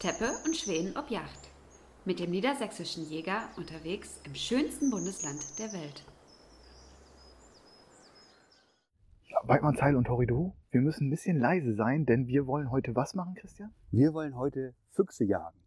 [0.00, 1.50] Teppe und Schweden ob Yacht.
[2.06, 6.06] Mit dem niedersächsischen Jäger unterwegs im schönsten Bundesland der Welt.
[9.42, 13.34] Weidmannsheil und Horrido, wir müssen ein bisschen leise sein, denn wir wollen heute was machen,
[13.34, 13.74] Christian?
[13.90, 15.58] Wir wollen heute Füchse jagen.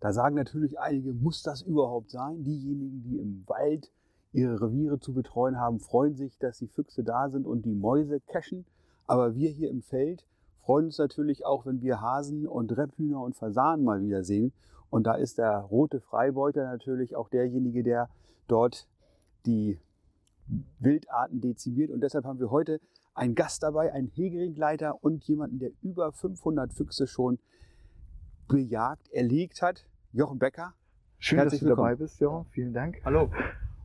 [0.00, 2.42] Da sagen natürlich einige, muss das überhaupt sein?
[2.42, 3.92] Diejenigen, die im Wald
[4.32, 8.18] ihre Reviere zu betreuen haben, freuen sich, dass die Füchse da sind und die Mäuse
[8.18, 8.64] cachen.
[9.06, 10.24] Aber wir hier im Feld
[10.70, 14.52] freuen uns natürlich auch, wenn wir Hasen und Rebhühner und Fasanen mal wieder sehen.
[14.88, 18.08] Und da ist der rote Freibeuter natürlich auch derjenige, der
[18.46, 18.86] dort
[19.46, 19.80] die
[20.78, 21.90] Wildarten dezimiert.
[21.90, 22.80] Und deshalb haben wir heute
[23.14, 27.40] einen Gast dabei, einen Hegeringleiter und jemanden, der über 500 Füchse schon
[28.46, 29.88] bejagt, erlegt hat.
[30.12, 30.74] Jochen Becker.
[31.18, 32.46] Schön, Herzlich dass du dabei bist, Jochen.
[32.52, 33.00] Vielen Dank.
[33.04, 33.28] Hallo.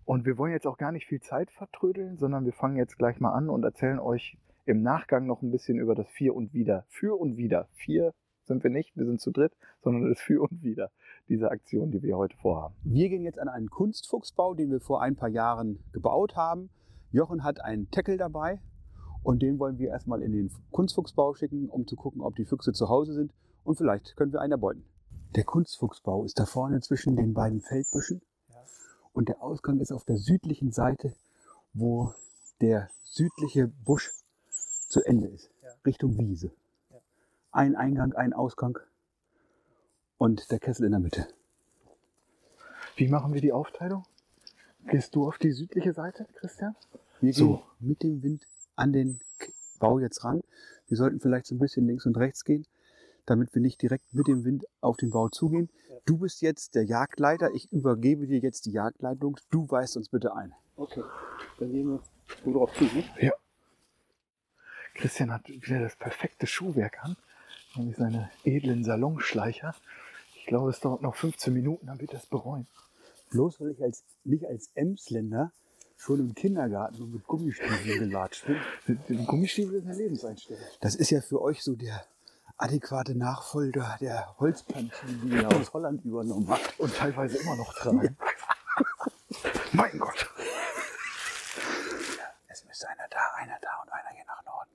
[0.06, 3.20] Und wir wollen jetzt auch gar nicht viel Zeit vertrödeln, sondern wir fangen jetzt gleich
[3.20, 6.86] mal an und erzählen euch im Nachgang noch ein bisschen über das Für und Wider.
[6.90, 7.68] Für und Wider.
[7.74, 8.14] Vier
[8.46, 10.92] sind wir nicht, wir sind zu dritt, sondern das Für und Wider
[11.28, 12.76] dieser Aktion, die wir heute vorhaben.
[12.84, 16.70] Wir gehen jetzt an einen Kunstfuchsbau, den wir vor ein paar Jahren gebaut haben.
[17.12, 18.60] Jochen hat einen Tackle dabei
[19.24, 22.74] und den wollen wir erstmal in den Kunstfuchsbau schicken, um zu gucken, ob die Füchse
[22.74, 24.84] zu Hause sind und vielleicht können wir einen erbeuten.
[25.36, 28.22] Der Kunstfuchsbau ist da vorne zwischen den beiden Feldbüschen
[29.14, 31.14] und der Ausgang ist auf der südlichen Seite,
[31.74, 32.14] wo
[32.62, 34.12] der südliche Busch
[34.96, 35.52] zu Ende ist,
[35.86, 36.52] Richtung Wiese.
[37.52, 38.80] Ein Eingang, ein Ausgang
[40.18, 41.28] und der Kessel in der Mitte.
[42.96, 44.06] Wie machen wir die Aufteilung?
[44.88, 46.78] Gehst du auf die südliche Seite, Christian?
[47.20, 47.56] Wir so.
[47.58, 48.44] gehen mit dem Wind
[48.78, 49.20] an den
[49.80, 50.40] Bau jetzt ran.
[50.88, 52.66] Wir sollten vielleicht so ein bisschen links und rechts gehen,
[53.26, 55.70] damit wir nicht direkt mit dem Wind auf den Bau zugehen.
[56.06, 57.54] Du bist jetzt der Jagdleiter.
[57.54, 59.38] Ich übergebe dir jetzt die Jagdleitung.
[59.50, 60.54] Du weist uns bitte ein.
[60.78, 61.04] Okay,
[61.60, 62.00] dann gehen wir
[62.46, 63.04] so drauf zu, ne?
[63.20, 63.34] Ja.
[64.96, 67.16] Christian hat wieder das perfekte Schuhwerk an,
[67.76, 69.76] nämlich seine edlen Salonschleicher.
[70.36, 72.68] Ich glaube, es dauert noch 15 Minuten, dann wird das bereuen.
[73.32, 75.52] Bloß weil ich als, nicht als Emsländer
[75.98, 78.46] schon im Kindergarten und mit Gummistiefeln gelatscht
[79.08, 79.26] bin.
[79.26, 80.64] Gummistiefel ist eine Lebenseinstellung.
[80.82, 82.06] Das ist ja für euch so der
[82.58, 86.80] adäquate Nachfolger der Holzpantinen, die ihr aus Holland übernommen habt.
[86.80, 88.18] Und teilweise immer noch tragen.
[89.74, 90.30] mein Gott.
[92.48, 94.72] Es müsste einer da, einer da und einer hier nach Norden.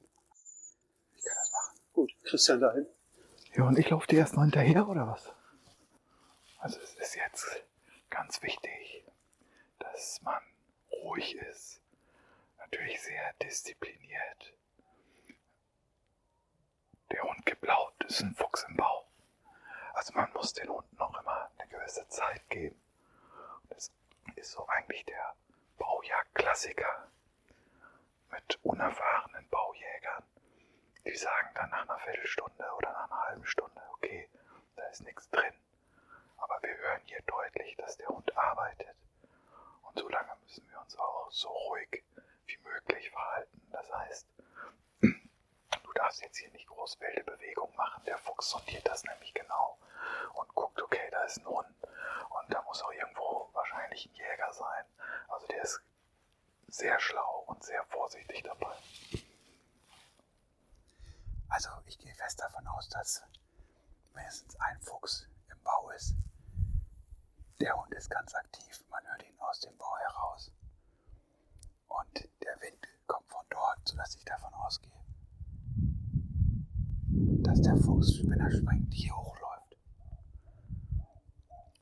[1.17, 1.79] Ich kann das machen.
[1.93, 2.87] Gut, Christian dahin.
[3.55, 5.35] Ja, und ich laufe dir erst mal hinterher, oder was?
[6.61, 7.65] Also es ist jetzt
[8.09, 9.05] ganz wichtig,
[9.81, 10.41] dass man
[10.93, 11.81] ruhig ist.
[12.59, 14.55] Natürlich sehr diszipliniert.
[17.11, 19.09] Der Hund gibt laut, ist ein Fuchs im Bau.
[19.95, 22.81] Also man muss den Hunden noch immer eine gewisse Zeit geben.
[23.71, 23.91] Das
[24.37, 25.35] ist so eigentlich der
[25.79, 27.09] Baujagd-Klassiker
[28.31, 30.23] mit unerfahrenen Baujägern.
[31.11, 34.29] Die sagen dann nach einer Viertelstunde oder nach einer halben Stunde, okay,
[34.77, 35.53] da ist nichts drin.
[36.37, 38.95] Aber wir hören hier deutlich, dass der Hund arbeitet.
[39.83, 42.05] Und so lange müssen wir uns auch so ruhig
[42.47, 43.61] wie möglich verhalten.
[43.73, 44.29] Das heißt,
[45.01, 48.05] du darfst jetzt hier nicht groß wilde Bewegungen machen.
[48.05, 49.79] Der Fuchs sondiert das nämlich genau
[50.35, 51.67] und guckt, okay, da ist ein Hund.
[52.29, 54.85] Und da muss auch irgendwo wahrscheinlich ein Jäger sein.
[55.27, 55.83] Also der ist
[56.69, 58.77] sehr schlau und sehr vorsichtig dabei.
[61.51, 63.23] Also ich gehe fest davon aus, dass
[64.15, 66.15] mindestens ein Fuchs im Bau ist.
[67.61, 70.53] Der Hund ist ganz aktiv, man hört ihn aus dem Bau heraus.
[71.89, 74.93] Und der Wind kommt von dort, sodass ich davon ausgehe,
[77.43, 79.77] dass der Fuchs, wenn er springt, hier hochläuft.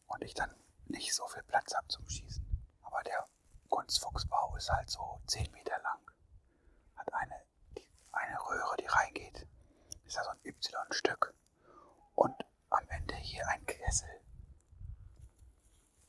[0.06, 0.54] Und ich dann
[0.86, 2.44] nicht so viel Platz habe zum Schießen.
[2.82, 3.28] Aber der
[3.68, 6.00] Kunstfuchsbau ist halt so 10 Meter lang.
[6.96, 7.36] Hat eine,
[8.12, 9.46] eine Röhre, die reingeht.
[10.08, 11.34] Ist ja so ein Y-Stück.
[12.16, 12.34] Und
[12.70, 14.18] am Ende hier ein Kessel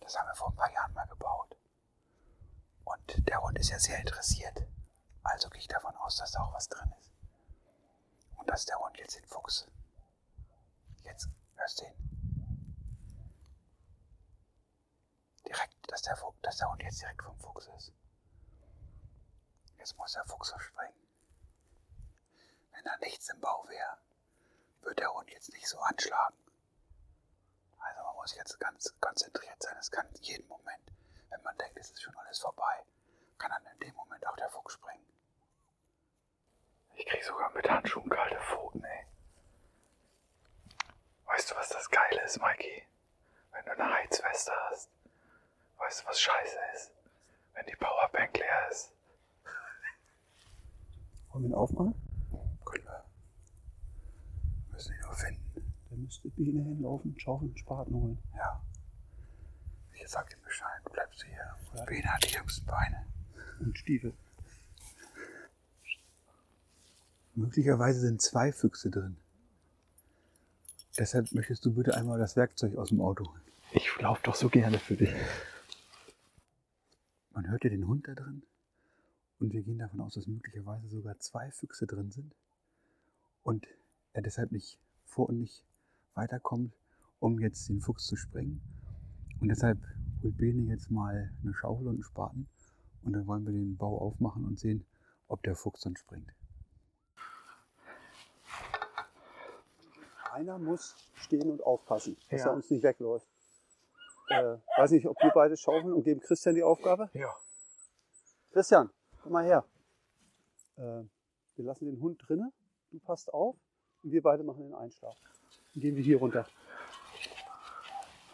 [0.10, 1.56] das haben wir vor ein paar Jahren mal gebaut.
[2.84, 4.66] Und der Hund ist ja sehr interessiert.
[5.22, 7.12] Also gehe ich davon aus, dass da auch was drin ist.
[8.36, 9.68] Und dass der Hund jetzt den Fuchs.
[11.04, 11.94] Jetzt hörst du ihn.
[15.46, 17.94] Direkt, dass der, Fuchs, dass der Hund jetzt direkt vom Fuchs ist.
[19.78, 21.09] Jetzt muss der Fuchs springen.
[22.80, 23.98] Wenn da nichts im Bau wäre,
[24.84, 26.38] wird der Hund jetzt nicht so anschlagen.
[27.78, 29.76] Also man muss jetzt ganz konzentriert sein.
[29.78, 30.90] Es kann jeden Moment,
[31.30, 32.86] wenn man denkt, es ist schon alles vorbei,
[33.38, 35.06] kann dann in dem Moment auch der Fuchs springen.
[36.96, 39.06] Ich krieg sogar mit Handschuhen kalte Pfoten, ey.
[41.26, 42.88] Weißt du, was das Geile ist, Mikey?
[43.52, 44.90] Wenn du eine Heizweste hast.
[45.80, 46.92] Weißt du, was scheiße ist?
[47.56, 48.94] Wenn die Powerbank leer ist.
[51.32, 52.09] Wollen wir ihn aufmachen?
[54.80, 55.74] Müssen ihn nur finden.
[55.98, 58.18] müsste Biene hinlaufen, Schaufel und Spaten holen.
[58.34, 58.62] Ja.
[59.92, 61.86] Ich sag ihm Bescheid, bleibst du hier.
[61.86, 63.06] Bene hat die jüngsten Beine.
[63.60, 64.14] Und Stiefel.
[67.36, 69.18] Möglicherweise sind zwei Füchse drin.
[70.98, 73.42] Deshalb möchtest du bitte einmal das Werkzeug aus dem Auto holen.
[73.74, 75.14] Ich lauf doch so gerne für dich.
[77.32, 78.44] Man hört ja den Hund da drin.
[79.40, 82.34] Und wir gehen davon aus, dass möglicherweise sogar zwei Füchse drin sind.
[83.44, 83.68] Und
[84.14, 85.64] er deshalb nicht vor und nicht
[86.16, 86.74] weiterkommt,
[87.20, 88.62] um jetzt den Fuchs zu sprengen.
[89.40, 89.78] Und deshalb
[90.22, 92.48] holt Bene jetzt mal eine Schaufel und einen Spaten.
[93.04, 94.86] Und dann wollen wir den Bau aufmachen und sehen,
[95.28, 96.34] ob der Fuchs dann springt.
[100.32, 102.48] Einer muss stehen und aufpassen, dass Ja.
[102.48, 103.28] er uns nicht wegläuft.
[104.30, 107.10] Äh, weiß nicht, ob wir beide schaufeln und geben Christian die Aufgabe.
[107.14, 107.34] Ja.
[108.52, 108.90] Christian,
[109.24, 109.66] komm mal her.
[110.78, 110.82] Äh,
[111.56, 112.52] wir lassen den Hund drinnen,
[112.92, 113.56] du passt auf
[114.04, 115.16] und wir beide machen den Einschlag.
[115.74, 116.46] Dann gehen wir hier runter.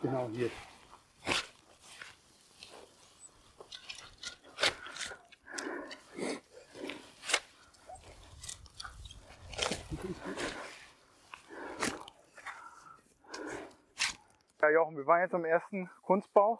[0.01, 0.49] Genau hier.
[14.61, 16.59] Ja, Jochen, wir waren jetzt am ersten Kunstbau.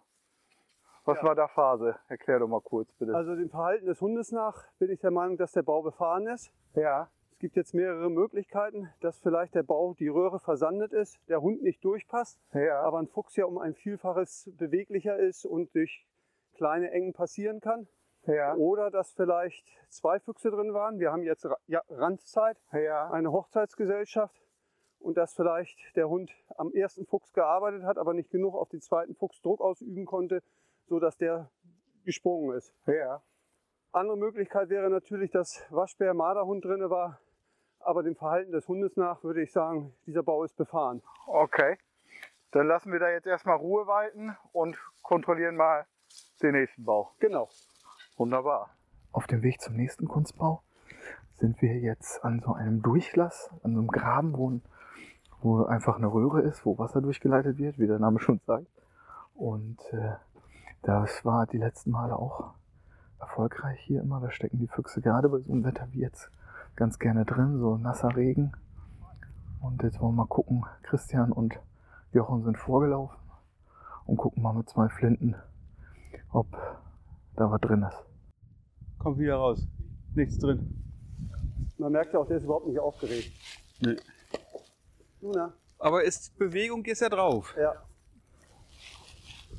[1.06, 1.24] Was Ja.
[1.24, 1.98] war da Phase?
[2.08, 3.16] Erklär doch mal kurz, bitte.
[3.16, 6.52] Also dem Verhalten des Hundes nach bin ich der Meinung, dass der Bau befahren ist.
[6.74, 7.10] ja.
[7.36, 11.62] Es gibt jetzt mehrere Möglichkeiten, dass vielleicht der Bau, die Röhre versandet ist, der Hund
[11.64, 12.80] nicht durchpasst, Ja.
[12.82, 16.08] aber ein Fuchs ja um ein Vielfaches beweglicher ist und durch
[16.54, 17.90] kleine Engen passieren kann.
[18.26, 18.56] ja.
[18.56, 20.98] Oder dass vielleicht zwei Füchse drin waren.
[20.98, 21.46] Wir haben jetzt
[21.90, 23.12] Randzeit, Ja.
[23.12, 24.42] eine Hochzeitsgesellschaft.
[25.00, 28.80] Und dass vielleicht der Hund am ersten Fuchs gearbeitet hat, aber nicht genug auf den
[28.82, 30.42] zweiten Fuchs Druck ausüben konnte,
[30.86, 31.52] sodass der
[32.06, 32.74] gesprungen ist.
[32.88, 33.22] Ja.
[33.92, 37.20] Andere Möglichkeit wäre natürlich, dass Waschbär Marderhund drin war.
[37.86, 41.04] Aber dem Verhalten des Hundes nach würde ich sagen, dieser Bau ist befahren.
[41.28, 41.78] Okay.
[42.50, 45.86] Dann lassen wir da jetzt erstmal Ruhe walten und kontrollieren mal
[46.42, 47.12] den nächsten Bau.
[47.20, 47.48] Genau.
[48.18, 48.72] Wunderbar.
[49.12, 50.64] Auf dem Weg zum nächsten Kunstbau
[51.36, 54.60] sind wir jetzt an so einem Durchlass, an so einem Graben, wo,
[55.42, 58.66] wo einfach eine Röhre ist, wo Wasser durchgeleitet wird, wie der Name schon sagt.
[59.36, 60.14] Und äh,
[60.82, 62.56] das war die letzten Male auch
[63.20, 64.22] erfolgreich hier immer.
[64.22, 66.32] Da stecken die Füchse gerade bei so einem Wetter wie jetzt
[66.76, 68.52] ganz gerne drin, so nasser Regen.
[69.62, 70.66] Und jetzt wollen wir mal gucken.
[70.84, 71.60] Christian und
[72.14, 73.18] Jochen sind vorgelaufen
[74.06, 75.36] und gucken mal mit zwei Flinten,
[76.32, 76.48] ob
[77.36, 78.06] da was drin ist.
[79.00, 79.68] Kommt wieder raus.
[80.14, 80.82] Nichts drin.
[81.78, 83.32] Man merkt ja auch, der ist überhaupt nicht aufgeregt.
[83.82, 83.98] Nee.
[85.22, 85.54] Luna?
[85.80, 87.54] Aber ist Bewegung ist ja drauf.
[87.60, 87.74] Ja.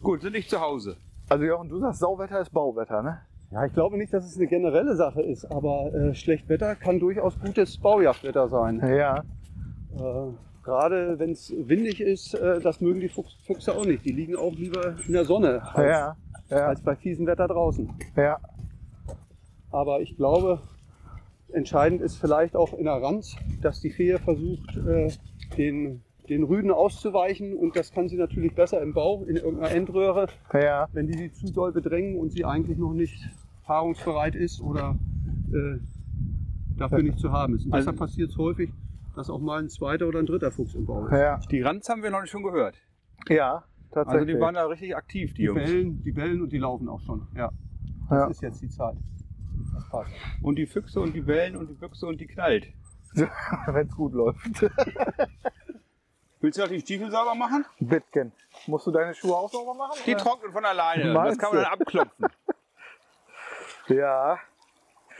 [0.01, 0.97] Gut, sind nicht zu Hause.
[1.29, 3.21] Also Jochen, du sagst, Sauwetter ist Bauwetter, ne?
[3.51, 7.39] Ja, ich glaube nicht, dass es eine generelle Sache ist, aber äh, Schlechtwetter kann durchaus
[7.39, 8.81] gutes Baujachtwetter sein.
[8.81, 9.19] Ja.
[9.97, 10.33] Äh,
[10.65, 14.05] Gerade wenn es windig ist, äh, das mögen die Fuchs, Füchse auch nicht.
[14.05, 16.17] Die liegen auch lieber in der Sonne als, Ja.
[16.51, 16.67] Ja.
[16.67, 17.89] als bei fiesem Wetter draußen.
[18.17, 18.39] Ja.
[19.71, 20.61] Aber ich glaube,
[21.53, 25.13] entscheidend ist vielleicht auch in der Ranz, dass die Fee versucht, äh,
[25.57, 27.57] den, den Rüden auszuweichen.
[27.57, 30.89] Und das kann sie natürlich besser im Bau, in irgendeiner Endröhre, Ja.
[30.93, 33.29] wenn die sie zu doll bedrängen und sie eigentlich noch nicht
[33.65, 34.97] paarungsbereit ist oder
[35.53, 35.79] äh,
[36.77, 37.67] dafür nicht zu haben ist.
[37.67, 38.71] Und Also- deshalb passiert es häufig,
[39.15, 41.13] dass auch mal ein zweiter oder ein dritter Fuchs im Bau ist.
[41.13, 41.41] Ja.
[41.51, 42.77] Die Ranz haben wir noch nicht schon gehört.
[43.29, 43.65] Ja.
[43.91, 44.35] Also Tatsächlich.
[44.37, 45.63] die waren da richtig aktiv, die Die Jungs.
[45.65, 47.27] bellen, die bellen und die laufen auch schon.
[47.35, 47.51] Ja,
[48.11, 48.27] das ja.
[48.29, 48.97] ist jetzt die Zeit.
[49.73, 50.11] Das passt.
[50.43, 52.67] Und die Füchse und die Bellen und die Büchse und die knallt.
[53.15, 54.39] Wenn es gut läuft.
[56.47, 57.67] Willst du auch die Stiefel sauber machen?
[57.81, 58.31] Bitken.
[58.69, 59.99] Musst du deine Schuhe auch sauber machen?
[60.07, 60.23] Die oder?
[60.23, 61.03] trocknen von alleine.
[61.07, 62.27] Das Meinst kann man dann abklopfen.
[63.89, 64.39] Ja.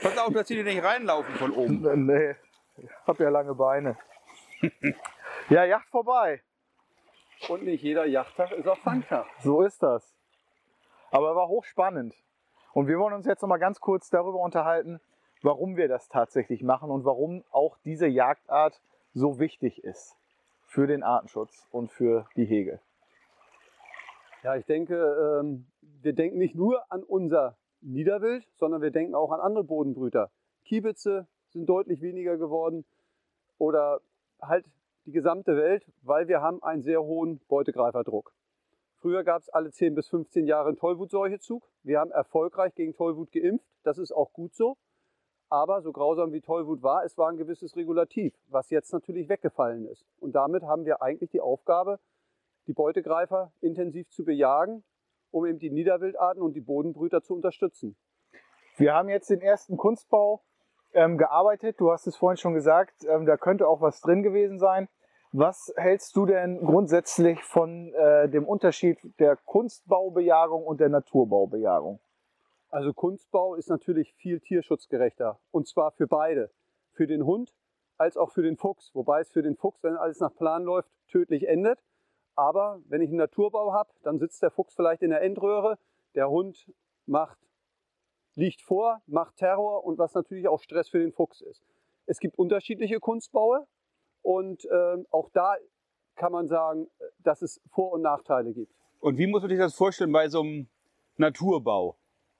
[0.01, 2.05] Pass auf, dass die nicht reinlaufen von oben.
[2.05, 2.35] Nee.
[2.77, 3.97] Ich hab ja lange Beine.
[5.49, 6.41] ja, Yacht vorbei.
[7.49, 9.25] Und nicht jeder Jachttag ist auch Fangtag.
[9.41, 10.15] So ist das.
[11.11, 12.15] Aber war hochspannend.
[12.71, 15.01] Und wir wollen uns jetzt noch mal ganz kurz darüber unterhalten,
[15.41, 18.79] warum wir das tatsächlich machen und warum auch diese Jagdart
[19.13, 20.17] so wichtig ist
[20.67, 22.79] für den Artenschutz und für die Hege.
[24.43, 24.95] Ja, ich denke,
[25.41, 30.29] ähm, wir denken nicht nur an unser Niederwild, sondern wir denken auch an andere Bodenbrüter.
[30.65, 32.85] Kiebitze sind deutlich weniger geworden
[33.57, 34.01] oder
[34.41, 34.65] halt
[35.05, 38.33] die gesamte Welt, weil wir haben einen sehr hohen Beutegreiferdruck.
[38.97, 41.63] Früher gab es alle 10 bis 15 Jahre einen Tollwutseuchezug.
[41.83, 43.65] Wir haben erfolgreich gegen Tollwut geimpft.
[43.83, 44.75] Das ist auch gut so.
[45.49, 49.85] Aber so grausam wie Tollwut war, es war ein gewisses Regulativ, was jetzt natürlich weggefallen
[49.87, 50.05] ist.
[50.19, 51.99] Und damit haben wir eigentlich die Aufgabe,
[52.67, 54.83] die Beutegreifer intensiv zu bejagen,
[55.31, 57.95] um eben die Niederwildarten und die Bodenbrüter zu unterstützen.
[58.75, 60.43] Wir haben jetzt den ersten Kunstbau
[60.93, 61.79] ähm, gearbeitet.
[61.79, 64.89] Du hast es vorhin schon gesagt, ähm, da könnte auch was drin gewesen sein.
[65.31, 71.99] Was hältst du denn grundsätzlich von äh, dem Unterschied der Kunstbaubejagung und der Naturbaubejagung?
[72.69, 75.39] Also Kunstbau ist natürlich viel tierschutzgerechter.
[75.51, 76.51] Und zwar für beide.
[76.91, 77.53] Für den Hund
[77.97, 78.93] als auch für den Fuchs.
[78.93, 81.83] Wobei es für den Fuchs, wenn alles nach Plan läuft, tödlich endet.
[82.35, 85.77] Aber wenn ich einen Naturbau habe, dann sitzt der Fuchs vielleicht in der Endröhre.
[86.13, 86.71] Der Hund
[87.05, 87.39] macht,
[88.35, 91.63] liegt vor, macht Terror und was natürlich auch Stress für den Fuchs ist.
[92.05, 93.65] Es gibt unterschiedliche Kunstbaue.
[94.21, 95.55] Und äh, auch da
[96.15, 98.73] kann man sagen, dass es Vor- und Nachteile gibt.
[98.99, 100.67] Und wie muss man sich das vorstellen bei so einem
[101.15, 101.95] Naturbau?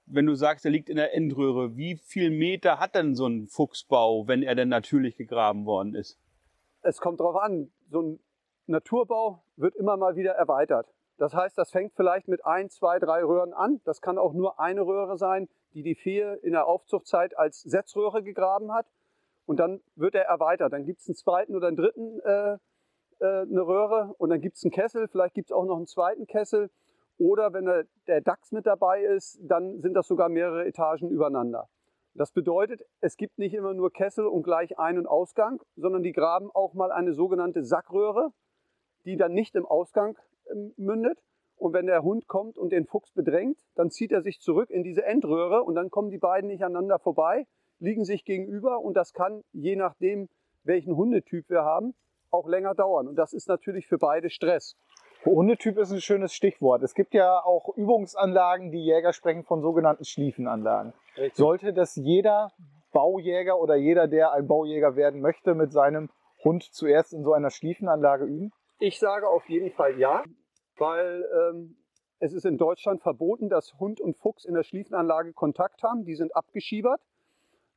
[0.09, 3.47] Wenn du sagst, er liegt in der Endröhre, wie viel Meter hat denn so ein
[3.47, 6.17] Fuchsbau, wenn er denn natürlich gegraben worden ist?
[6.81, 8.19] Es kommt darauf an, so ein
[8.67, 10.87] Naturbau wird immer mal wieder erweitert.
[11.17, 13.81] Das heißt, das fängt vielleicht mit ein, zwei, drei Röhren an.
[13.85, 18.23] Das kann auch nur eine Röhre sein, die die Fee in der Aufzuchtzeit als Setzröhre
[18.23, 18.87] gegraben hat
[19.45, 20.73] und dann wird er erweitert.
[20.73, 22.57] Dann gibt es einen zweiten oder einen dritten äh,
[23.19, 25.87] äh, eine Röhre und dann gibt es einen Kessel, vielleicht gibt es auch noch einen
[25.87, 26.69] zweiten Kessel.
[27.17, 27.65] Oder wenn
[28.07, 31.67] der, DAX mit dabei ist, dann sind das sogar mehrere Etagen übereinander.
[32.13, 36.13] Das bedeutet, es gibt nicht immer nur Kessel und gleich Ein- und Ausgang, sondern die
[36.13, 38.31] graben auch mal eine sogenannte Sackröhre,
[39.05, 40.17] die dann nicht im Ausgang
[40.51, 41.19] ähm, mündet.
[41.55, 44.83] Und wenn der Hund kommt und den Fuchs bedrängt, dann zieht er sich zurück in
[44.83, 47.47] diese Endröhre und dann kommen die beiden nicht aneinander vorbei,
[47.79, 50.29] liegen sich gegenüber und das kann, je nachdem,
[50.63, 51.95] welchen Hundetyp wir haben,
[52.29, 53.07] auch länger dauern.
[53.07, 54.75] Und das ist natürlich für beide Stress.
[55.25, 56.83] Hundetyp ist ein schönes Stichwort.
[56.83, 60.93] Es gibt ja auch Übungsanlagen, die Jäger sprechen von sogenannten Schliefenanlagen.
[61.17, 61.35] Richtig.
[61.35, 62.51] Sollte das jeder
[62.91, 66.09] Baujäger oder jeder, der ein Baujäger werden möchte, mit seinem
[66.43, 68.51] Hund zuerst in so einer Schliefenanlage üben?
[68.79, 70.23] Ich sage auf jeden Fall ja,
[70.77, 71.77] weil ähm,
[72.19, 76.05] es ist in Deutschland verboten, dass Hund und Fuchs in der Schliefenanlage Kontakt haben.
[76.05, 77.01] Die sind abgeschiebert.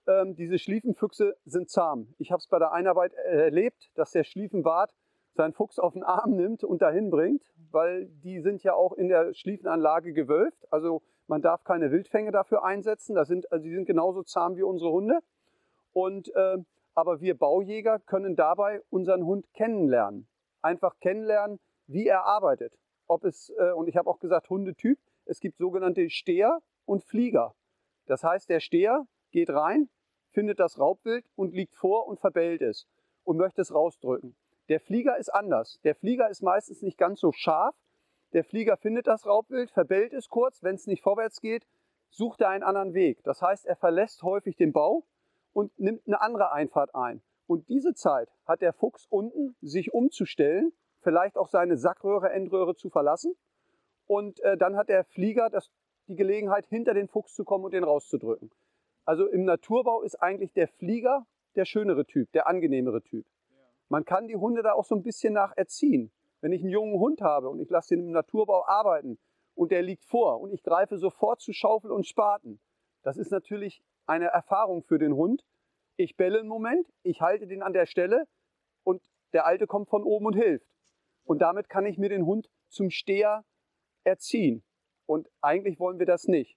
[0.07, 2.15] Ähm, diese Schliefenfüchse sind zahm.
[2.19, 4.93] Ich habe es bei der Einarbeit erlebt, dass der Schliefenwart
[5.35, 9.09] seinen Fuchs auf den Arm nimmt und dahin bringt, weil die sind ja auch in
[9.09, 10.71] der Schliefenanlage gewölft.
[10.73, 13.15] Also man darf keine Wildfänge dafür einsetzen.
[13.15, 15.21] Das sind, also die sind genauso zahm wie unsere Hunde.
[15.93, 16.59] Und, äh,
[16.95, 20.29] aber wir Baujäger können dabei unseren Hund kennenlernen.
[20.63, 22.77] Einfach kennenlernen, wie er arbeitet.
[23.07, 27.55] Ob es, äh, und ich habe auch gesagt, Hundetyp, es gibt sogenannte Steher und Flieger.
[28.07, 29.89] Das heißt, der Steher geht rein,
[30.33, 32.89] findet das Raubwild und liegt vor und verbellt es
[33.25, 34.35] und möchte es rausdrücken.
[34.71, 35.81] Der Flieger ist anders.
[35.83, 37.75] Der Flieger ist meistens nicht ganz so scharf.
[38.33, 40.63] Der Flieger findet das Raubwild, verbellt es kurz.
[40.63, 41.67] Wenn es nicht vorwärts geht,
[42.09, 43.21] sucht er einen anderen Weg.
[43.25, 45.05] Das heißt, er verlässt häufig den Bau
[45.53, 47.21] und nimmt eine andere Einfahrt ein.
[47.49, 52.91] Und diese Zeit hat der Fuchs unten, sich umzustellen, vielleicht auch seine Sackröhre, Endröhre zu
[52.91, 53.35] verlassen.
[54.07, 55.73] Und äh, dann hat der Flieger das,
[56.07, 58.53] die Gelegenheit, hinter den Fuchs zu kommen und den rauszudrücken.
[59.05, 63.27] Also im Naturbau ist eigentlich der Flieger der schönere Typ, der angenehmere Typ.
[63.91, 66.13] Man kann die Hunde da auch so ein bisschen nach erziehen.
[66.41, 69.19] Wenn ich einen jungen Hund habe und ich lasse den im Naturbau arbeiten
[69.55, 72.61] und der liegt vor und ich greife sofort zu Schaufel und Spaten,
[73.03, 75.45] das ist natürlich eine Erfahrung für den Hund.
[75.97, 78.29] Ich bälle einen Moment, ich halte den an der Stelle
[78.85, 80.73] und der Alte kommt von oben und hilft.
[81.25, 83.45] Und damit kann ich mir den Hund zum Steher
[84.05, 84.63] erziehen.
[85.07, 86.57] Und eigentlich wollen wir das nicht.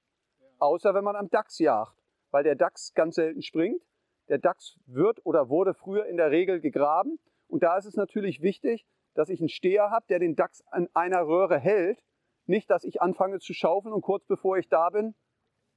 [0.60, 1.98] Außer wenn man am Dachs jagt,
[2.30, 3.84] weil der Dachs ganz selten springt.
[4.30, 7.20] Der Dachs wird oder wurde früher in der Regel gegraben.
[7.48, 10.88] Und da ist es natürlich wichtig, dass ich einen Steher habe, der den Dachs an
[10.94, 12.04] einer Röhre hält.
[12.46, 15.16] Nicht, dass ich anfange zu schaufeln und kurz bevor ich da bin,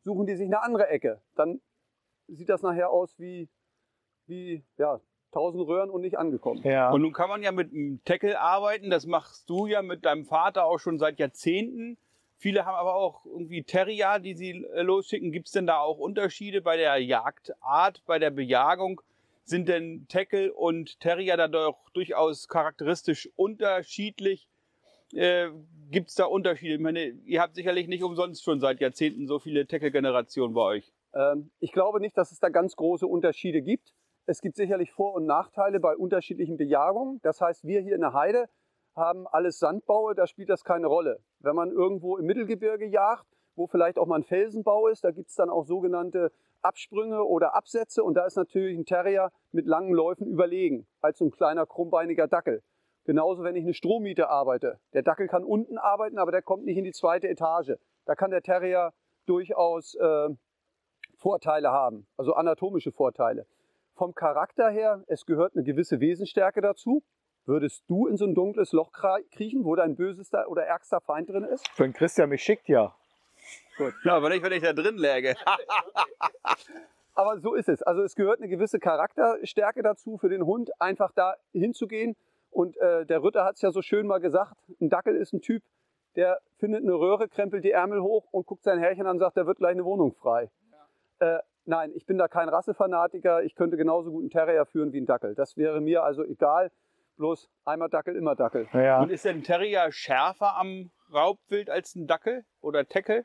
[0.01, 1.23] suchen die sich eine andere Ecke.
[1.35, 1.61] Dann
[2.29, 3.49] sieht das nachher aus wie,
[4.27, 5.01] wie ja,
[5.33, 6.63] tausend Röhren und nicht angekommen.
[6.63, 6.91] Ja.
[6.91, 8.91] Und nun kann man ja mit einem Tackle arbeiten.
[8.91, 11.99] Das machst du ja mit deinem Vater auch schon seit Jahrzehnten.
[12.39, 15.33] Viele haben aber auch irgendwie Terrier, die sie äh, losschicken.
[15.33, 19.01] Gibt es denn da auch Unterschiede bei der Jagdart, bei der Bejagung?
[19.45, 24.49] Sind denn Tackle und Terrier da doch durchaus charakteristisch unterschiedlich?
[25.13, 25.49] Äh,
[25.91, 26.75] Gibt es da Unterschiede?
[26.75, 30.93] Ich meine, ihr habt sicherlich nicht umsonst schon seit Jahrzehnten so viele Tackle-Generationen bei euch.
[31.15, 33.95] Ähm, ich glaube nicht, dass es da ganz große Unterschiede gibt.
[34.27, 37.21] Es gibt sicherlich Vor- und Nachteile bei unterschiedlichen Bejagungen.
[37.23, 38.49] Das heißt, wir hier in der Heide
[38.97, 41.21] haben alles Sandbaue, da spielt das keine Rolle.
[41.41, 45.29] Wenn man irgendwo im Mittelgebirge jagt, wo vielleicht auch mal ein Felsenbau ist, da gibt
[45.29, 49.93] es dann auch sogenannte Absprünge oder Absätze und da ist natürlich ein Terrier mit langen
[49.93, 52.63] Läufen überlegen als so ein kleiner krummbeiniger Dackel.
[53.05, 54.81] Genauso, wenn ich eine Strohmiete arbeite.
[54.93, 57.79] Der Dackel kann unten arbeiten, aber der kommt nicht in die zweite Etage.
[58.05, 58.93] Da kann der Terrier
[59.27, 60.29] durchaus äh,
[61.17, 63.47] Vorteile haben, also anatomische Vorteile.
[63.95, 67.03] Vom Charakter her, es gehört eine gewisse Wesenstärke dazu.
[67.47, 71.45] Würdest du in so ein dunkles Loch kriechen, wo dein bösester oder ärgster Feind drin
[71.45, 71.65] ist?
[71.77, 72.95] Wenn Christian mich schickt, ja.
[74.05, 75.37] Ja, aber nicht, wenn ich da drin läge.
[77.15, 77.83] Aber so ist es.
[77.83, 82.15] Also es gehört eine gewisse Charakterstärke dazu für den Hund, einfach da hinzugehen
[82.51, 85.41] Und äh, der Ritter hat es ja so schön mal gesagt, ein Dackel ist ein
[85.41, 85.63] Typ,
[86.15, 89.37] der findet eine Röhre, krempelt die Ärmel hoch und guckt sein Herrchen an und sagt,
[89.37, 90.51] der wird gleich eine Wohnung frei.
[91.21, 91.37] Ja.
[91.37, 93.43] Äh, nein, ich bin da kein Rassefanatiker.
[93.45, 95.35] Ich könnte genauso gut einen Terrier führen wie einen Dackel.
[95.35, 96.71] Das wäre mir also egal.
[97.17, 98.69] Bloß einmal Dackel, immer Dackel.
[98.73, 99.03] Ja.
[99.03, 103.25] Und ist denn ein Terrier schärfer am Raubwild als ein Dackel oder Teckel?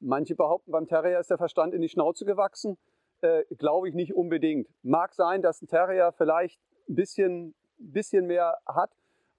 [0.00, 2.76] Manche behaupten, beim Terrier ist der Verstand in die Schnauze gewachsen.
[3.20, 4.68] Äh, Glaube ich nicht unbedingt.
[4.82, 8.90] Mag sein, dass ein Terrier vielleicht ein bisschen, bisschen mehr hat,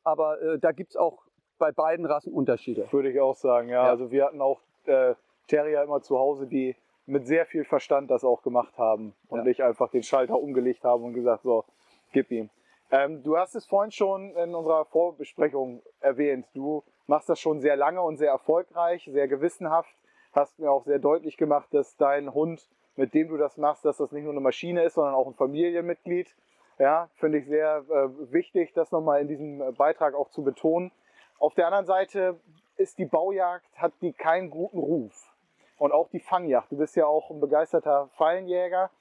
[0.03, 1.23] aber äh, da gibt es auch
[1.57, 2.87] bei beiden Rassen Unterschiede.
[2.91, 3.83] Würde ich auch sagen, ja.
[3.83, 3.89] Ja.
[3.89, 5.15] Also wir hatten auch äh,
[5.47, 9.43] Terrier immer zu Hause, die mit sehr viel Verstand das auch gemacht haben und Ja.
[9.43, 11.65] nicht einfach den Schalter umgelegt haben und gesagt, so,
[12.13, 12.49] gib ihm.
[12.93, 16.45] Ähm, du hast es vorhin schon in unserer Vorbesprechung erwähnt.
[16.53, 19.91] Du machst das schon sehr lange und sehr erfolgreich, sehr gewissenhaft.
[20.31, 23.97] Hast mir auch sehr deutlich gemacht, dass dein Hund, mit dem du das machst, dass
[23.97, 26.35] das nicht nur eine Maschine ist, sondern auch ein Familienmitglied.
[26.77, 30.91] Ja, finde ich sehr äh, wichtig, das nochmal in diesem Beitrag auch zu betonen.
[31.39, 32.39] Auf der anderen Seite
[32.77, 35.33] ist die Baujagd, hat die keinen guten Ruf.
[35.79, 36.71] Und auch die Fangjagd.
[36.71, 38.91] Du bist ja auch ein begeisterter Fallenjäger.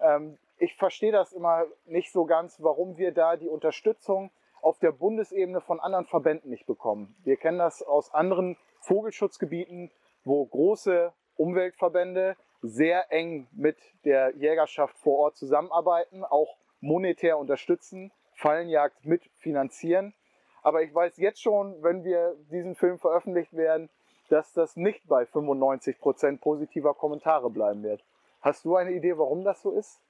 [0.00, 4.92] Ähm, ich verstehe das immer nicht so ganz, warum wir da die Unterstützung auf der
[4.92, 7.16] Bundesebene von anderen Verbänden nicht bekommen.
[7.24, 9.90] Wir kennen das aus anderen Vogelschutzgebieten,
[10.24, 19.04] wo große Umweltverbände sehr eng mit der Jägerschaft vor Ort zusammenarbeiten, auch monetär unterstützen, Fallenjagd
[19.04, 20.14] mitfinanzieren.
[20.62, 23.90] Aber ich weiß jetzt schon, wenn wir diesen Film veröffentlicht werden,
[24.28, 28.04] dass das nicht bei 95% positiver Kommentare bleiben wird.
[28.40, 30.00] Hast du eine Idee, warum das so ist?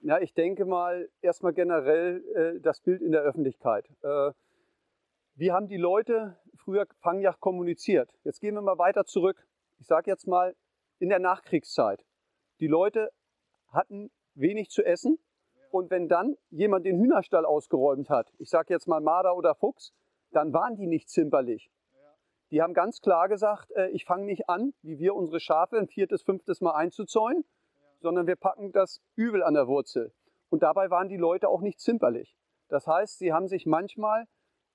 [0.00, 3.90] Ja, ich denke mal erstmal generell äh, das Bild in der Öffentlichkeit.
[4.02, 4.32] Äh,
[5.34, 8.14] wie haben die Leute früher Fangjagd kommuniziert?
[8.22, 9.44] Jetzt gehen wir mal weiter zurück.
[9.78, 10.54] Ich sage jetzt mal
[11.00, 12.04] in der Nachkriegszeit.
[12.60, 13.10] Die Leute
[13.72, 15.18] hatten wenig zu essen
[15.70, 19.92] und wenn dann jemand den Hühnerstall ausgeräumt hat, ich sage jetzt mal Marder oder Fuchs,
[20.30, 21.70] dann waren die nicht zimperlich.
[22.50, 25.88] Die haben ganz klar gesagt, äh, ich fange nicht an, wie wir unsere Schafe ein
[25.88, 27.44] viertes, fünftes Mal einzuzäunen,
[28.00, 30.12] sondern wir packen das Übel an der Wurzel.
[30.50, 32.36] Und dabei waren die Leute auch nicht zimperlich.
[32.68, 34.26] Das heißt, sie haben sich manchmal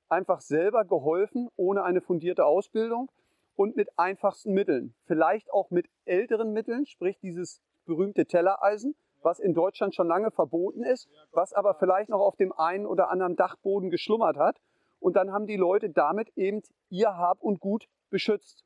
[0.10, 3.12] einfach selber geholfen, ohne eine fundierte Ausbildung
[3.56, 4.94] und mit einfachsten Mitteln.
[5.06, 10.84] Vielleicht auch mit älteren Mitteln, sprich dieses berühmte Tellereisen, was in Deutschland schon lange verboten
[10.84, 14.60] ist, was aber vielleicht noch auf dem einen oder anderen Dachboden geschlummert hat.
[15.00, 18.64] Und dann haben die Leute damit eben ihr Hab und Gut beschützt.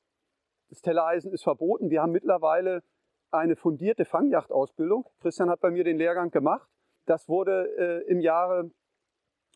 [0.69, 1.89] Das Tellereisen ist verboten.
[1.89, 2.83] Wir haben mittlerweile
[3.31, 5.05] eine fundierte Fangjagdausbildung.
[5.19, 6.69] Christian hat bei mir den Lehrgang gemacht.
[7.05, 8.71] Das wurde äh, im Jahre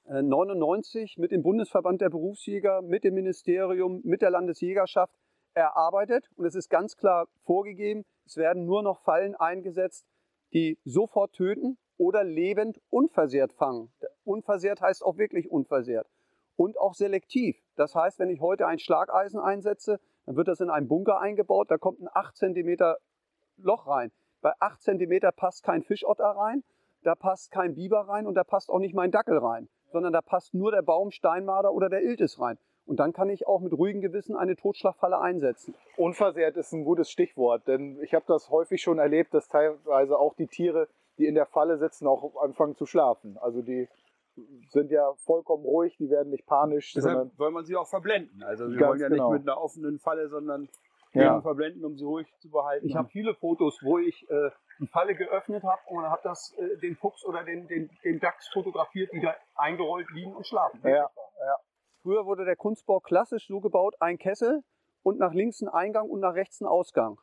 [0.05, 5.13] äh, 99 mit dem Bundesverband der Berufsjäger, mit dem Ministerium, mit der Landesjägerschaft
[5.53, 6.29] erarbeitet.
[6.36, 10.05] Und es ist ganz klar vorgegeben, es werden nur noch Fallen eingesetzt,
[10.53, 13.91] die sofort töten oder lebend unversehrt fangen.
[14.23, 16.07] Unversehrt heißt auch wirklich unversehrt.
[16.55, 17.57] Und auch selektiv.
[17.75, 21.71] Das heißt, wenn ich heute ein Schlageisen einsetze, dann wird das in einen Bunker eingebaut,
[21.71, 22.77] da kommt ein 8 cm
[23.63, 24.12] Loch rein.
[24.41, 26.63] Bei 8 cm passt kein Fischotter rein,
[27.04, 30.21] da passt kein Biber rein und da passt auch nicht mein Dackel rein, sondern da
[30.21, 32.58] passt nur der Baum, Steinmarder oder der Iltis rein.
[32.86, 35.76] Und dann kann ich auch mit ruhigem Gewissen eine Totschlagfalle einsetzen.
[35.97, 40.34] Unversehrt ist ein gutes Stichwort, denn ich habe das häufig schon erlebt, dass teilweise auch
[40.34, 43.38] die Tiere, die in der Falle sitzen, auch anfangen zu schlafen.
[43.38, 43.88] Also die
[44.69, 48.43] sind ja vollkommen ruhig, die werden nicht panisch, sondern Deshalb soll man sie auch verblenden.
[48.43, 49.32] Also wir wollen ja genau.
[49.32, 50.67] nicht mit einer offenen Falle, sondern
[51.13, 51.41] Ja.
[51.41, 52.88] verblenden, um sie ruhig zu behalten.
[52.88, 56.78] Ich habe viele Fotos, wo ich äh, die Falle geöffnet habe und habe das äh,
[56.78, 60.80] den Fuchs oder den, den, den Dachs fotografiert, die da eingerollt liegen und schlafen.
[60.84, 61.58] Ja, ja.
[62.02, 64.63] Früher wurde der Kunstbau klassisch so gebaut, ein Kessel
[65.04, 67.19] und nach links ein Eingang und nach rechts ein Ausgang.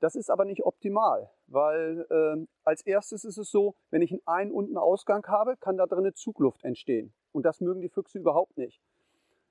[0.00, 4.20] Das ist aber nicht optimal, weil ähm, als erstes ist es so, wenn ich einen
[4.26, 7.14] Ein- und einen Ausgang habe, kann da drinnen Zugluft entstehen.
[7.32, 8.82] Und das mögen die Füchse überhaupt nicht.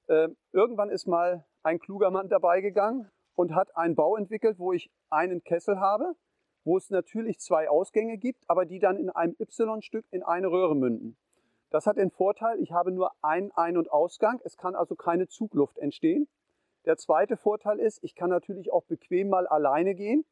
[0.10, 4.74] Ähm, irgendwann ist mal ein kluger Mann dabei gegangen und hat einen Bau entwickelt, wo
[4.74, 6.16] ich einen Kessel habe,
[6.64, 10.76] wo es natürlich zwei Ausgänge gibt, aber die dann in einem Y-Stück in eine Röhre
[10.76, 11.18] münden.
[11.70, 15.28] Das hat den Vorteil, ich habe nur einen Ein- und Ausgang, es kann also keine
[15.28, 16.28] Zugluft entstehen.
[16.86, 20.26] Der zweite Vorteil ist, ich kann natürlich auch bequem mal alleine gehen,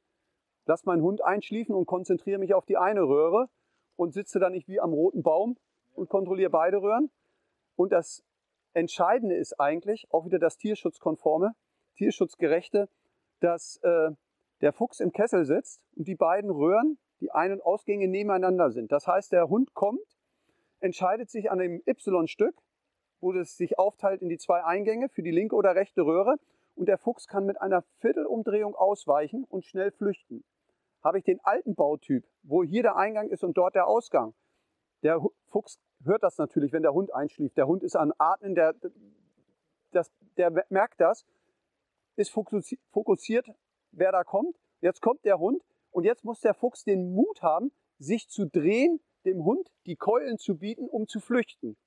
[0.65, 3.47] lasse meinen Hund einschliefen und konzentriere mich auf die eine Röhre
[3.95, 5.57] und sitze dann nicht wie am roten Baum
[5.93, 7.09] und kontrolliere beide Röhren.
[7.75, 8.23] Und das
[8.73, 11.55] Entscheidende ist eigentlich auch wieder das Tierschutzkonforme,
[12.01, 12.89] Tierschutzgerechte,
[13.41, 14.09] dass äh,
[14.61, 18.91] der Fuchs im Kessel sitzt und die beiden Röhren, die Ein- und Ausgänge nebeneinander sind.
[18.91, 20.17] Das heißt, der Hund kommt,
[20.79, 22.55] entscheidet sich an dem Y-Stück,
[23.19, 26.37] wo es sich aufteilt in die zwei Eingänge für die linke oder rechte Röhre
[26.73, 30.43] und der Fuchs kann mit einer Viertelumdrehung ausweichen und schnell flüchten.
[31.03, 34.33] Habe ich den alten Bautyp, wo hier der Eingang ist und dort der Ausgang,
[35.03, 37.57] Der Fuchs hört das natürlich, wenn der Hund einschläft.
[37.57, 38.73] Der Hund ist am Atmen, der,
[39.91, 41.25] das, der merkt das,
[42.15, 43.47] ist fokussi- fokussiert,
[43.91, 44.58] wer da kommt.
[44.82, 49.00] Jetzt kommt der Hund und jetzt muss der Fuchs den Mut haben, sich zu drehen,
[49.26, 51.78] dem Hund die Keulen zu bieten, um zu flüchten.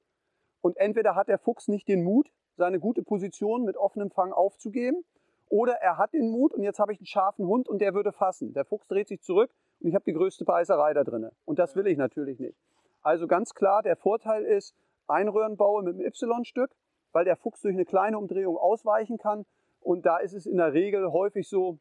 [0.60, 5.04] Und entweder hat der Fuchs nicht den Mut, seine gute Position mit offenem Fang aufzugeben,
[5.48, 8.12] oder er hat den Mut und jetzt habe ich einen scharfen Hund und der würde
[8.12, 8.54] fassen.
[8.54, 11.28] Der Fuchs dreht sich zurück und ich habe die größte Beißerei da drin.
[11.44, 12.56] Und das will ich natürlich nicht.
[13.02, 14.74] Also ganz klar, der Vorteil ist,
[15.06, 16.70] Einröhrenbaue mit einem Y-Stück,
[17.12, 19.44] weil der Fuchs durch eine kleine Umdrehung ausweichen kann.
[19.84, 21.78] Und da ist es in der Regel häufig so,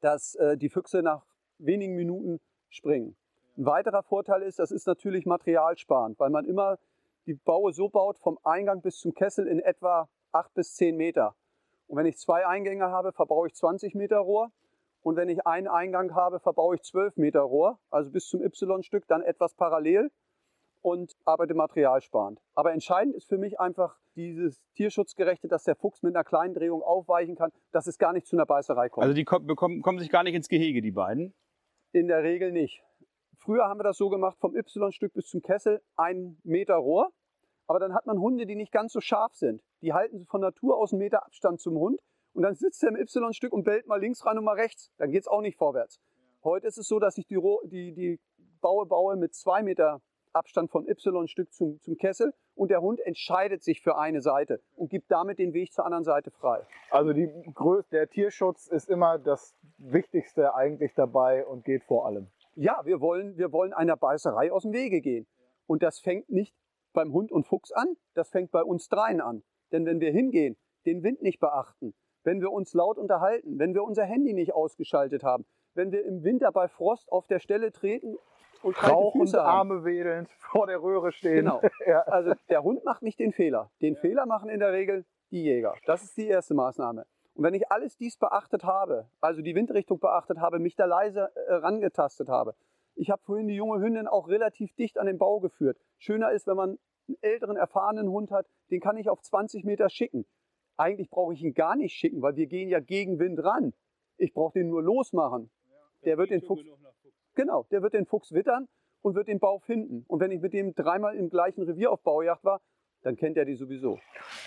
[0.00, 1.26] dass äh, die Füchse nach
[1.58, 3.16] wenigen Minuten springen.
[3.58, 6.78] Ein weiterer Vorteil ist, das ist natürlich materialsparend, weil man immer
[7.26, 11.36] die Baue so baut, vom Eingang bis zum Kessel in etwa 8 bis 10 Meter.
[11.86, 14.50] Und wenn ich zwei Eingänge habe, verbaue ich 20 Meter Rohr.
[15.02, 19.06] Und wenn ich einen Eingang habe, verbaue ich 12 Meter Rohr, also bis zum Y-Stück,
[19.06, 20.10] dann etwas parallel
[20.82, 22.40] und arbeite materialsparend.
[22.54, 26.82] Aber entscheidend ist für mich einfach dieses Tierschutzgerechte, dass der Fuchs mit einer kleinen Drehung
[26.82, 29.04] aufweichen kann, dass es gar nicht zu einer Beißerei kommt.
[29.04, 31.34] Also die kommen, bekommen, kommen sich gar nicht ins Gehege, die beiden.
[31.92, 32.82] In der Regel nicht.
[33.36, 37.10] Früher haben wir das so gemacht, vom Y-Stück bis zum Kessel ein Meter Rohr.
[37.66, 39.62] Aber dann hat man Hunde, die nicht ganz so scharf sind.
[39.82, 42.00] Die halten von Natur aus einen Meter Abstand zum Hund.
[42.32, 44.90] Und dann sitzt er im Y-Stück und bellt mal links rein und mal rechts.
[44.98, 46.00] Dann geht es auch nicht vorwärts.
[46.42, 48.20] Heute ist es so, dass ich die, die, die
[48.60, 50.00] Baue baue mit zwei Meter
[50.38, 52.32] Abstand von Y-Stück zum, zum Kessel.
[52.54, 56.04] Und der Hund entscheidet sich für eine Seite und gibt damit den Weg zur anderen
[56.04, 56.66] Seite frei.
[56.90, 62.28] Also die, Grö- der Tierschutz ist immer das Wichtigste eigentlich dabei und geht vor allem.
[62.54, 65.26] Ja, wir wollen, wir wollen einer Beißerei aus dem Wege gehen.
[65.66, 66.54] Und das fängt nicht
[66.92, 69.42] beim Hund und Fuchs an, das fängt bei uns dreien an.
[69.70, 73.84] Denn wenn wir hingehen, den Wind nicht beachten, wenn wir uns laut unterhalten, wenn wir
[73.84, 78.16] unser Handy nicht ausgeschaltet haben, wenn wir im Winter bei Frost auf der Stelle treten
[78.62, 79.70] und kalte Rauchend, Füße haben.
[79.70, 81.44] Arme wedelnd, vor der Röhre stehen.
[81.44, 81.60] Genau.
[81.86, 82.00] ja.
[82.02, 83.70] Also der Hund macht nicht den Fehler.
[83.80, 85.74] Den Fehler machen in der Regel die Jäger.
[85.86, 87.06] Das ist die erste Maßnahme.
[87.34, 91.30] Und wenn ich alles dies beachtet habe, also die Windrichtung beachtet habe, mich da leise
[91.34, 92.54] äh, rangetastet habe,
[92.96, 95.78] ich habe vorhin die junge Hündin auch relativ dicht an den Bau geführt.
[95.98, 99.88] Schöner ist, wenn man einen älteren, erfahrenen Hund hat, den kann ich auf 20 Meter
[99.88, 100.26] schicken.
[100.76, 103.72] Eigentlich brauche ich ihn gar nicht schicken, weil wir gehen ja gegen Wind ran.
[104.16, 105.50] Ich brauche den nur losmachen.
[106.04, 106.64] Der wird den Fuchs,
[107.38, 108.68] genau, der wird den Fuchs wittern
[109.00, 110.04] und wird den Bau finden.
[110.08, 112.60] Und wenn ich mit dem dreimal im gleichen Revier auf Baujagd war,
[113.02, 114.00] dann kennt er die sowieso.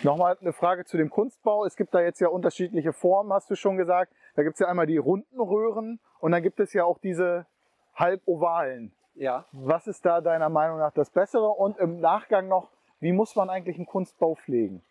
[0.03, 1.63] Nochmal eine Frage zu dem Kunstbau.
[1.65, 4.13] Es gibt da jetzt ja unterschiedliche Formen, hast du schon gesagt.
[4.35, 7.47] Da gibt es ja einmal die runden Röhren und dann gibt es ja auch diese
[7.95, 8.93] halbovalen.
[9.15, 9.45] Ja.
[9.53, 11.47] Was ist da deiner Meinung nach das Bessere?
[11.47, 14.83] Und im Nachgang noch, wie muss man eigentlich einen Kunstbau pflegen?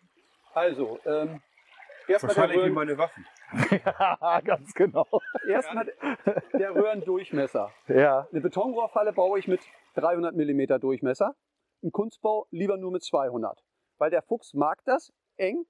[0.53, 1.41] Also, ähm,
[2.07, 3.25] erstmal Wahrscheinlich wie Röhren, meine Waffen.
[3.85, 5.07] ja, ganz genau.
[5.47, 5.91] erstmal
[6.53, 7.71] der Röhrendurchmesser.
[7.87, 9.61] Ja, Eine Betonrohrfalle baue ich mit
[9.95, 11.35] 300 mm Durchmesser.
[11.83, 13.63] Ein Kunstbau lieber nur mit 200.
[13.97, 15.65] Weil der Fuchs mag das eng.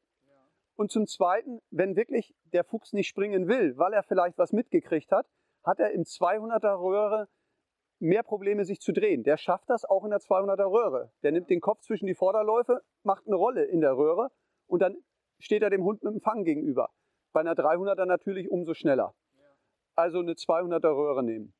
[0.75, 5.11] Und zum Zweiten, wenn wirklich der Fuchs nicht springen will, weil er vielleicht was mitgekriegt
[5.11, 5.27] hat,
[5.63, 7.27] hat er im 200er Röhre
[8.01, 9.23] mehr Probleme, sich zu drehen.
[9.23, 11.11] Der schafft das auch in der 200er Röhre.
[11.23, 14.29] Der nimmt den Kopf zwischen die Vorderläufe, macht eine Rolle in der Röhre
[14.67, 14.97] und dann
[15.41, 16.89] steht er dem Hund mit dem Fang gegenüber.
[17.33, 19.13] Bei einer 300er natürlich umso schneller.
[19.95, 21.53] Also eine 200er Röhre nehmen.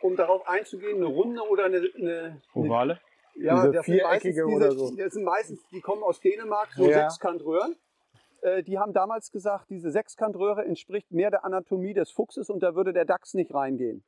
[0.00, 3.00] Um darauf einzugehen, eine runde oder eine, eine, eine Ovale.
[3.34, 4.96] ja, Diese das sind meistens viereckige diese, oder so.
[4.96, 7.02] Das sind meistens, die kommen aus Dänemark, so Ja.
[7.02, 7.76] Sechskantröhren.
[8.42, 12.74] Äh, die haben damals gesagt, diese Sechskantröhre entspricht mehr der Anatomie des Fuchses und da
[12.74, 14.02] würde der Dachs nicht reingehen.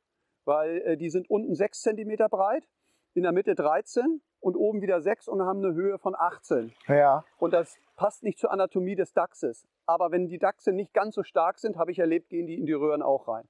[0.45, 2.67] Weil äh, die sind unten 6 cm breit,
[3.13, 6.73] in der Mitte 13 und oben wieder 6 und haben eine Höhe von 18.
[6.87, 7.23] ja.
[7.37, 9.67] Und das passt nicht zur Anatomie des Dachses.
[9.85, 12.65] Aber wenn die Dachse nicht ganz so stark sind, habe ich erlebt, gehen die in
[12.65, 13.47] die Röhren auch rein.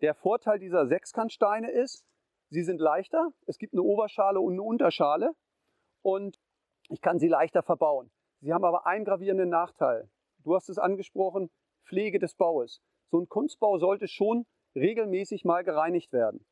[0.00, 2.04] Der Vorteil dieser Sechskantsteine ist,
[2.50, 3.32] sie sind leichter.
[3.46, 5.32] Es gibt eine Oberschale und eine Unterschale.
[6.02, 6.38] Und
[6.88, 8.10] ich kann sie leichter verbauen.
[8.40, 10.08] Sie haben aber einen gravierenden Nachteil.
[10.44, 11.50] Du hast es angesprochen,
[11.84, 12.82] Pflege des Baues.
[13.10, 16.44] So ein Kunstbau sollte schon regelmäßig mal gereinigt werden.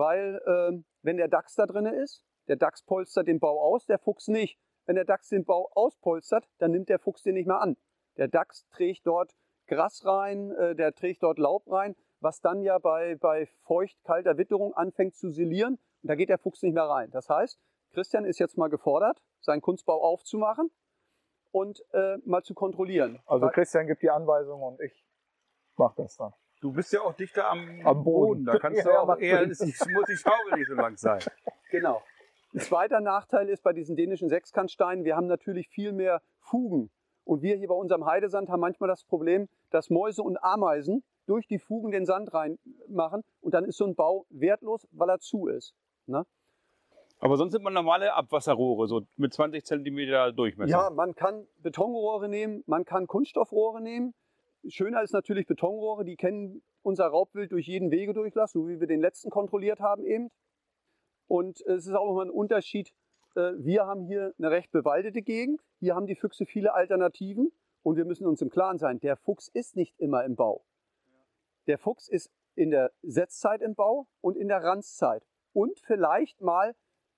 [0.00, 3.98] Weil ähm, wenn der Dachs da drin ist, der Dachs polstert den Bau aus, der
[3.98, 4.58] Fuchs nicht.
[4.86, 7.76] Wenn der Dachs den Bau auspolstert, dann nimmt der Fuchs den nicht mehr an.
[8.16, 9.36] Der Dachs trägt dort
[9.66, 14.38] Gras rein, äh, der trägt dort Laub rein, was dann ja bei, bei feucht kalter
[14.38, 15.74] Witterung anfängt zu silieren.
[15.74, 17.10] Und da geht der Fuchs nicht mehr rein.
[17.10, 17.60] Das heißt,
[17.92, 20.70] Christian ist jetzt mal gefordert, seinen Kunstbau aufzumachen
[21.50, 23.20] und äh, mal zu kontrollieren.
[23.26, 25.04] Also Christian gibt die Anweisung und ich
[25.76, 26.32] mache das dann.
[26.60, 28.44] Du bist ja auch dichter am, Am Boden.
[28.44, 31.20] Da kannst du Ja, auch macht eher, es muss die Schaufel nicht so lang sein.
[31.70, 32.02] Genau.
[32.52, 36.90] Ein zweiter Nachteil ist bei diesen dänischen Sechskantsteinen, wir haben natürlich viel mehr Fugen.
[37.24, 41.46] Und wir hier bei unserem Heidesand haben manchmal das Problem, dass Mäuse und Ameisen durch
[41.46, 45.46] die Fugen den Sand reinmachen und dann ist so ein Bau wertlos, weil er zu
[45.46, 45.74] ist.
[46.06, 46.26] Ne?
[47.20, 50.70] Aber sonst sind man normale Abwasserrohre, so mit 20 Zentimeter Durchmesser.
[50.70, 54.14] Ja, man kann Betonrohre nehmen, man kann Kunststoffrohre nehmen.
[54.68, 59.00] Schöner ist natürlich Betonrohre, die kennen unser Raubwild durch jeden Wegedurchlass, so wie wir den
[59.00, 60.30] letzten kontrolliert haben eben.
[61.26, 62.92] Und es ist auch immer ein Unterschied.
[63.36, 65.62] äh, Wir haben hier eine recht bewaldete Gegend.
[65.78, 67.52] Hier haben die Füchse viele Alternativen.
[67.82, 70.64] Und wir müssen uns im Klaren sein, der Fuchs ist nicht immer im Bau.
[71.66, 75.26] Der Fuchs ist in der Setzzeit im Bau und in der Ranzzeit.
[75.52, 76.74] Und vielleicht mal,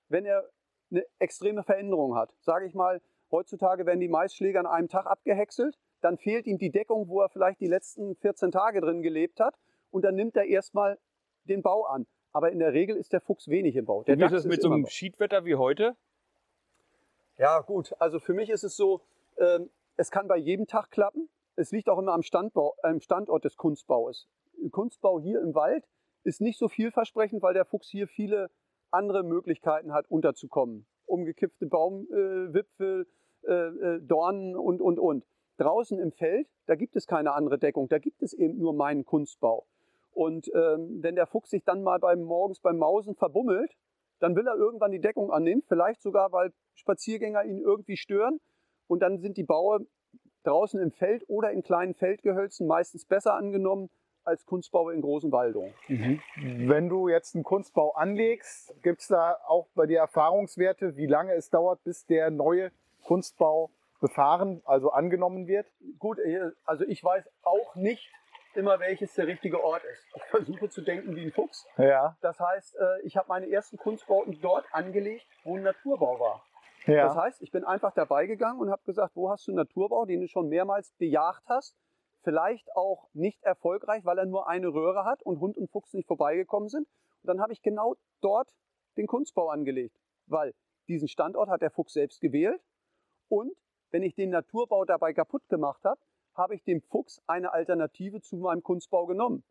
[0.07, 0.49] wenn er
[0.91, 2.33] eine extreme Veränderung hat.
[2.39, 3.01] Sage ich mal,
[3.31, 7.29] heutzutage werden die Maisschläge an einem Tag abgehäckselt, dann fehlt ihm die Deckung, wo er
[7.29, 9.55] vielleicht die letzten 14 Tage drin gelebt hat.
[9.91, 10.97] Und dann nimmt er erstmal
[11.45, 12.07] den Bau an.
[12.31, 14.03] Aber in der Regel ist der Fuchs wenig im Bau.
[14.03, 14.87] Der Und wie ist das mit so immer einem.
[14.87, 15.95] Schiedwetter wie heute?
[17.37, 17.93] Ja, gut.
[17.99, 19.01] Also für mich ist es so,
[19.37, 21.29] ähm, es kann bei jedem Tag klappen.
[21.55, 24.27] Es liegt auch immer am Standbau, am Standort des Kunstbaues.
[24.71, 25.87] Kunstbau hier im Wald
[26.23, 28.49] ist nicht so vielversprechend, weil der Fuchs hier viele
[28.91, 30.85] andere Möglichkeiten hat, unterzukommen.
[31.05, 33.07] Umgekippte Baumwipfel, Wipfel,
[33.45, 35.25] äh, äh, Dornen und, und, und.
[35.57, 37.87] Draußen im Feld, da gibt es keine andere Deckung.
[37.89, 39.65] Da gibt es eben nur meinen Kunstbau.
[40.13, 43.75] Und ähm, wenn der Fuchs sich dann mal beim, morgens beim Mausen verbummelt,
[44.19, 45.63] dann will er irgendwann die Deckung annehmen.
[45.67, 48.39] Vielleicht sogar, weil Spaziergänger ihn irgendwie stören.
[48.87, 49.85] Und dann sind die Baue
[50.43, 53.89] draußen im Feld oder in kleinen Feldgehölzen meistens besser angenommen
[54.23, 55.73] als Kunstbaue in großen Waldungen.
[56.67, 61.33] Wenn du jetzt einen Kunstbau anlegst, gibt es da auch bei dir Erfahrungswerte, wie lange
[61.33, 62.71] es dauert, bis der neue
[63.03, 63.69] Kunstbau
[64.03, 65.65] befahren, also angenommen wird?
[65.97, 68.11] Gut, äh, also ich weiß auch nicht
[68.53, 70.05] immer, welches der richtige Ort ist.
[70.15, 71.65] Ich versuche zu denken wie ein Fuchs.
[71.77, 76.43] Ja, Das heißt, äh, ich habe meine ersten Kunstbauten dort angelegt, wo ein Naturbau war.
[76.85, 77.07] ja.
[77.07, 80.05] Das heißt, ich bin einfach dabei gegangen und habe gesagt, wo hast du einen Naturbau,
[80.05, 81.75] den du schon mehrmals bejagt hast,
[82.23, 86.07] vielleicht auch nicht erfolgreich, weil er nur eine Röhre hat und Hund und Fuchs nicht
[86.07, 86.87] vorbeigekommen sind.
[87.23, 88.49] Und dann habe ich genau dort
[88.97, 89.95] den Kunstbau angelegt,
[90.27, 90.53] weil
[90.89, 92.61] diesen Standort hat der Fuchs selbst gewählt
[93.29, 93.53] und
[93.93, 96.01] wenn ich den Naturbau dabei kaputt gemacht habe,
[96.33, 99.43] habe ich dem Fuchs eine Alternative zu meinem Kunstbau genommen.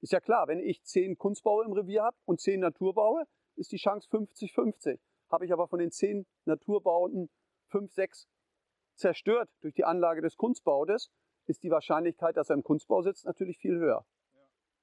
[0.00, 3.76] Ist ja klar, wenn ich zehn Kunstbaue im Revier habe und zehn Naturbaue, ist die
[3.76, 4.98] Chance 50-50.
[5.30, 7.30] Habe ich aber von den zehn Naturbauten
[7.68, 8.28] fünf, sechs
[8.96, 11.12] zerstört durch die Anlage des Kunstbautes,
[11.46, 14.04] ist die Wahrscheinlichkeit, dass er im Kunstbau sitzt, natürlich viel höher.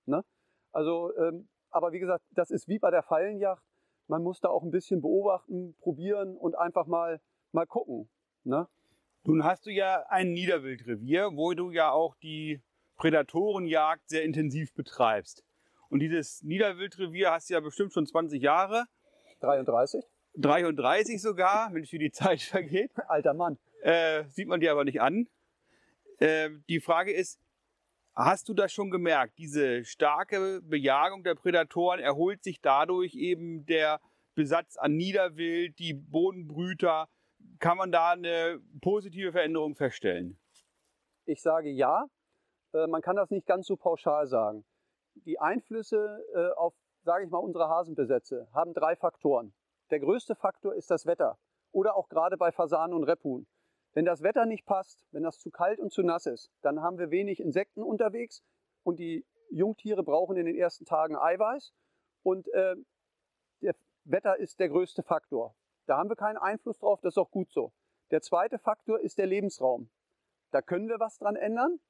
[0.05, 0.23] Ne?
[0.71, 3.65] Also, ähm, aber wie gesagt, das ist wie bei der Fallenjacht.
[4.07, 8.09] Man muss da auch ein bisschen beobachten, probieren und einfach mal, mal gucken.
[8.43, 8.67] Ne?
[9.23, 12.61] Nun hast du ja ein Niederwildrevier, wo du ja auch die
[12.97, 15.43] Prädatorenjagd sehr intensiv betreibst.
[15.89, 18.85] Und dieses Niederwildrevier hast du ja bestimmt schon 20 Jahre,
[19.41, 20.03] 33,
[20.35, 22.91] 33 sogar, Mensch, wie die Zeit vergeht.
[23.07, 23.57] alter Mann.
[23.81, 25.27] Äh, sieht man dir aber nicht an.
[26.19, 27.39] Äh, die Frage ist,
[28.15, 29.37] hast du das schon gemerkt?
[29.37, 33.99] Diese starke Bejagung der Prädatoren erholt sich dadurch eben der
[34.35, 37.09] Besatz an Niederwild, die Bodenbrüter.
[37.59, 40.39] Kann man da eine positive Veränderung feststellen?
[41.25, 42.07] Ich sage ja.
[42.73, 44.65] Äh, Man kann das nicht ganz so pauschal sagen.
[45.25, 46.73] Die Einflüsse äh, auf,
[47.03, 49.53] sage ich mal, unsere Hasenbesätze haben drei Faktoren.
[49.91, 51.37] Der größte Faktor ist das Wetter
[51.71, 53.45] oder auch gerade bei Fasanen und Rebhuhn.
[53.93, 56.97] Wenn das Wetter nicht passt, wenn das zu kalt und zu nass ist, dann haben
[56.97, 58.41] wir wenig Insekten unterwegs
[58.83, 61.73] und die Jungtiere brauchen in den ersten Tagen Eiweiß
[62.23, 62.75] und äh,
[64.03, 65.55] Wetter ist der größte Faktor.
[65.91, 67.73] Da haben wir keinen Einfluss drauf, das ist auch gut so.
[68.11, 69.89] Der zweite Faktor ist der Lebensraum.
[70.51, 71.81] Da können wir was dran ändern.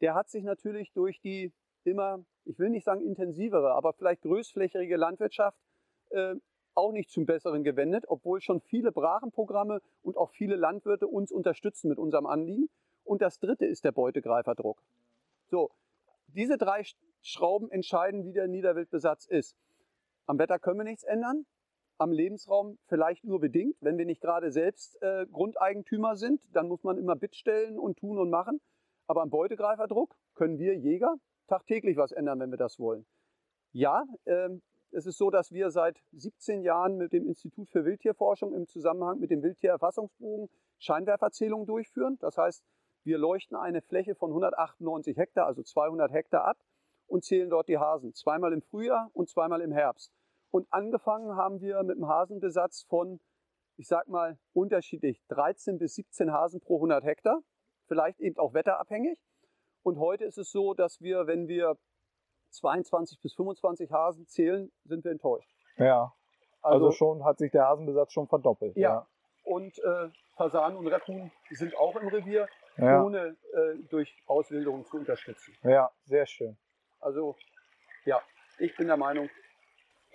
[0.00, 1.52] Der hat sich natürlich durch die
[1.84, 5.60] immer, ich will nicht sagen intensivere, aber vielleicht größflächige Landwirtschaft
[6.10, 6.34] äh,
[6.74, 11.88] auch nicht zum Besseren gewendet, obwohl schon viele Brachenprogramme und auch viele Landwirte uns unterstützen
[11.88, 12.68] mit unserem Anliegen.
[13.04, 14.82] Und das dritte ist der Beutegreiferdruck.
[15.46, 15.70] So,
[16.26, 19.56] diese drei Sch- Schrauben entscheiden, wie der Niederwildbesatz ist.
[20.26, 21.46] Am Wetter können wir nichts ändern,
[21.98, 23.76] am Lebensraum vielleicht nur bedingt.
[23.80, 28.18] Wenn wir nicht gerade selbst äh, Grundeigentümer sind, dann muss man immer Bittstellen und tun
[28.18, 28.60] und machen.
[29.06, 33.06] Aber am Beutegreiferdruck können wir Jäger tagtäglich was ändern, wenn wir das wollen.
[33.72, 38.54] Ja, ähm, es ist so, dass wir seit 17 Jahren mit dem Institut für Wildtierforschung
[38.54, 42.18] im Zusammenhang mit dem Wildtiererfassungsbogen Scheinwerferzählungen durchführen.
[42.20, 42.64] Das heißt,
[43.04, 46.58] wir leuchten eine Fläche von 198 Hektar, also 200 Hektar ab
[47.06, 48.14] und zählen dort die Hasen.
[48.14, 50.12] Zweimal im Frühjahr und zweimal im Herbst.
[50.50, 53.20] Und angefangen haben wir mit einem Hasenbesatz von,
[53.76, 57.40] ich sag mal, unterschiedlich 13 bis 17 Hasen pro 100 Hektar.
[57.86, 59.18] Vielleicht eben auch wetterabhängig.
[59.82, 61.76] Und heute ist es so, dass wir, wenn wir
[62.50, 65.50] 22 bis 25 Hasen zählen, sind wir enttäuscht.
[65.76, 66.12] Ja,
[66.62, 68.76] also, schon hat sich der Hasenbesatz schon verdoppelt.
[68.76, 69.06] Ja.
[69.44, 74.96] Und äh, Fasanen und Rebhuhn sind auch im Revier, ja, ohne äh, durch Auswilderung zu
[74.96, 75.56] unterstützen.
[75.62, 76.56] ja, sehr schön.
[77.00, 77.36] Also
[78.04, 78.20] ja,
[78.58, 79.30] ich bin der Meinung,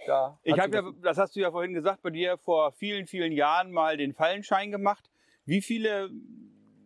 [0.05, 3.31] Da Ich habe ja, das hast du ja vorhin gesagt, bei dir vor vielen, vielen
[3.31, 5.09] Jahren mal den Fallenschein gemacht.
[5.45, 6.09] Wie viele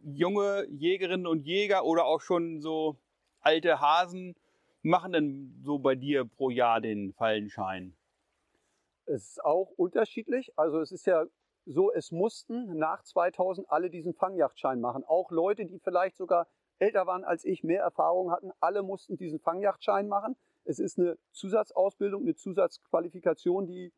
[0.03, 2.97] junge Jägerinnen und Jäger oder auch schon so
[3.41, 4.35] alte Hasen
[4.81, 7.95] machen denn so bei dir pro Jahr den Fallenschein?
[9.05, 10.51] Es ist auch unterschiedlich.
[10.57, 11.25] Also es ist ja
[11.65, 15.03] so, es mussten nach 2000 alle diesen Fangjachtschein machen.
[15.03, 16.47] Auch Leute, die vielleicht sogar
[16.77, 20.35] älter waren als ich, mehr Erfahrung hatten, alle mussten diesen Fangjachtschein machen.
[20.65, 23.93] Es ist eine Zusatzausbildung, eine Zusatzqualifikation, die,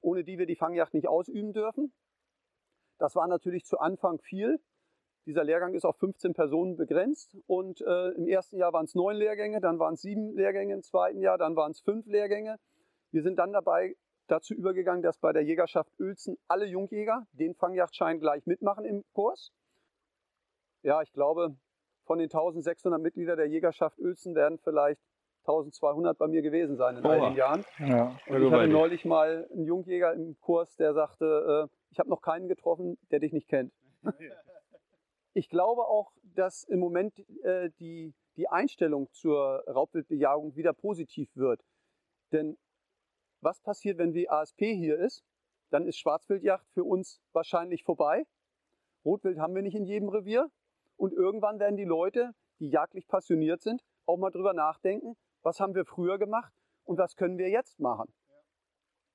[0.00, 1.92] ohne die wir die Fangjacht nicht ausüben dürfen.
[2.98, 4.60] Das war natürlich zu Anfang viel.
[5.26, 9.16] Dieser Lehrgang ist auf 15 Personen begrenzt und äh, im ersten Jahr waren es neun
[9.16, 12.56] Lehrgänge, dann waren es sieben Lehrgänge im zweiten Jahr, dann waren es fünf Lehrgänge.
[13.10, 13.96] Wir sind dann dabei
[14.28, 19.52] dazu übergegangen, dass bei der Jägerschaft Uelzen alle Jungjäger den Fangjachtschein gleich mitmachen im Kurs.
[20.82, 21.56] Ja, ich glaube,
[22.04, 25.00] von den 1600 Mitgliedern der Jägerschaft Uelzen werden vielleicht
[25.50, 27.64] 1200 bei mir gewesen sein in all den Jahren.
[27.78, 28.16] Ja.
[28.26, 32.22] Und ich hatte neulich mal einen Jungjäger im Kurs, der sagte, äh, ich habe noch
[32.22, 33.72] keinen getroffen, der dich nicht kennt.
[35.32, 41.62] Ich glaube auch, dass im Moment äh, die, die Einstellung zur Raubwildbejagung wieder positiv wird.
[42.32, 42.58] Denn
[43.40, 45.22] was passiert, wenn die ASP hier ist?
[45.70, 48.24] Dann ist Schwarzwildjagd für uns wahrscheinlich vorbei.
[49.04, 50.50] Rotwild haben wir nicht in jedem Revier.
[50.96, 55.74] Und irgendwann werden die Leute, die jagdlich passioniert sind, auch mal drüber nachdenken, was haben
[55.74, 56.52] wir früher gemacht
[56.84, 58.12] und was können wir jetzt machen.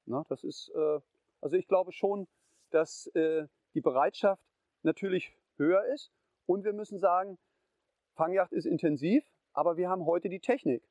[0.05, 0.99] Na, das ist, äh,
[1.41, 2.27] also ich glaube schon,
[2.71, 4.43] dass äh, die Bereitschaft
[4.83, 6.11] natürlich höher ist.
[6.45, 7.37] Und wir müssen sagen,
[8.15, 10.87] Fangjagd ist intensiv, aber wir haben heute die Technik.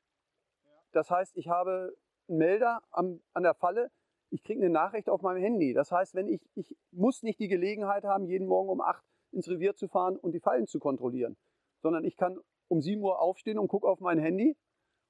[0.93, 1.97] Das heißt, ich habe
[2.29, 3.91] einen Melder am, an der Falle,
[4.31, 5.75] ich kriege eine Nachricht auf meinem Handy.
[5.75, 9.49] Das heißt, wenn ich, ich muss nicht die Gelegenheit haben, jeden Morgen um 8 ins
[9.49, 11.37] Revier zu fahren und die Fallen zu kontrollieren,
[11.83, 14.57] sondern ich kann um 7 Uhr aufstehen und gucke auf mein Handy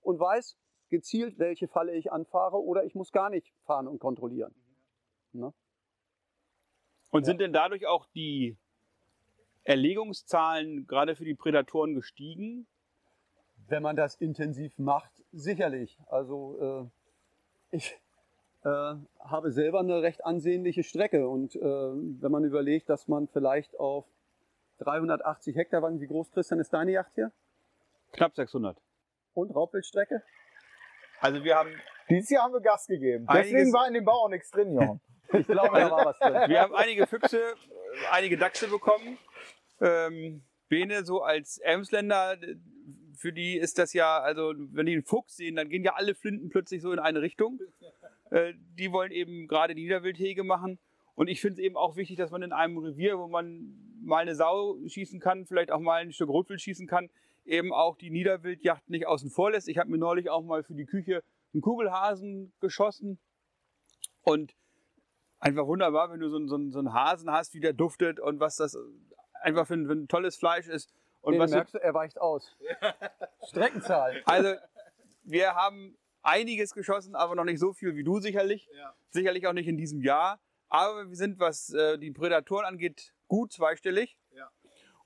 [0.04, 0.56] und weiß
[0.90, 4.54] gezielt, welche Falle ich anfahre oder ich muss gar nicht fahren und kontrollieren.
[5.32, 5.52] Ne?
[7.10, 8.56] Und sind denn dadurch auch die
[9.64, 12.66] Erlegungszahlen gerade für die Prädatoren gestiegen?
[13.66, 15.98] Wenn man das intensiv macht, sicherlich.
[16.06, 16.90] Also
[17.72, 17.98] äh, ich
[18.62, 23.78] äh, habe selber eine recht ansehnliche Strecke und äh, wenn man überlegt, dass man vielleicht
[23.78, 24.04] auf
[24.78, 27.32] 380 Hektar, wie groß Christian ist deine Yacht hier?
[28.12, 28.76] Knapp 600.
[29.34, 30.22] Und Raubwildstrecke?
[31.20, 31.70] Also wir haben,
[32.08, 33.26] Dieses Jahr haben wir Gas gegeben.
[33.32, 35.00] Deswegen war in dem Bau auch nichts drin, Jochen.
[35.32, 36.48] Ich glaube, da war was drin.
[36.48, 37.40] wir haben einige Füchse,
[38.12, 39.18] einige Dachse bekommen.
[39.80, 42.36] Ähm, Bene so als Emsländer,
[43.16, 46.14] für die ist das ja, also wenn die einen Fuchs sehen, dann gehen ja alle
[46.14, 47.58] Flinten plötzlich so in eine Richtung.
[48.30, 50.78] Äh, die wollen eben gerade Niederwildhege machen.
[51.14, 54.18] Und ich finde es eben auch wichtig, dass man in einem Revier, wo man mal
[54.18, 57.08] eine Sau schießen kann, vielleicht auch mal ein Stück Rotwild schießen kann,
[57.44, 59.68] eben auch die Niederwildjacht nicht außen vor lässt.
[59.68, 63.18] Ich habe mir neulich auch mal für die Küche einen Kugelhasen geschossen.
[64.22, 64.54] Und
[65.38, 68.40] einfach wunderbar, wenn du so, einen- so, so einen Hasen hast, wie der duftet und
[68.40, 68.76] was das
[69.42, 70.92] einfach für ein, für ein tolles Fleisch ist.
[71.20, 72.56] Und Nee, was merkst du, er weicht aus.
[73.48, 74.22] Streckenzahl.
[74.26, 74.54] also,
[75.22, 78.68] wir haben einiges geschossen, aber noch nicht so viel wie du sicherlich.
[79.10, 80.40] Sicherlich auch nicht in diesem Jahr.
[80.68, 84.18] Aber wir sind, was äh, die Prädatoren angeht, gut zweistellig.